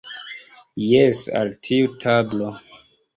[0.83, 2.49] Jes, al tiu tablo.